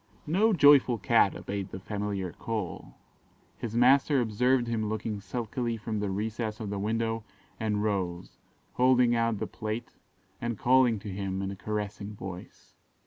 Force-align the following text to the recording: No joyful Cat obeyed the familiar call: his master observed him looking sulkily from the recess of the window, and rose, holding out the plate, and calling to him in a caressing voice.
No 0.25 0.51
joyful 0.51 0.97
Cat 0.97 1.35
obeyed 1.35 1.69
the 1.69 1.79
familiar 1.79 2.31
call: 2.31 2.97
his 3.59 3.75
master 3.77 4.19
observed 4.19 4.65
him 4.65 4.89
looking 4.89 5.21
sulkily 5.21 5.77
from 5.77 5.99
the 5.99 6.09
recess 6.09 6.59
of 6.59 6.71
the 6.71 6.79
window, 6.79 7.23
and 7.59 7.83
rose, 7.83 8.39
holding 8.73 9.13
out 9.15 9.37
the 9.37 9.45
plate, 9.45 9.91
and 10.41 10.57
calling 10.57 10.97
to 10.97 11.09
him 11.13 11.43
in 11.43 11.51
a 11.51 11.55
caressing 11.55 12.15
voice. 12.15 12.73